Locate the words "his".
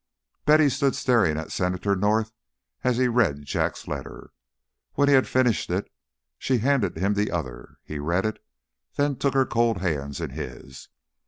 10.31-10.89